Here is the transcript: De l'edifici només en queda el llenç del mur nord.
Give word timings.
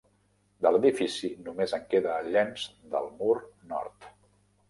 De 0.65 0.69
l'edifici 0.75 1.29
només 1.49 1.75
en 1.79 1.85
queda 1.91 2.15
el 2.23 2.29
llenç 2.37 2.65
del 2.95 3.13
mur 3.19 3.35
nord. 3.75 4.09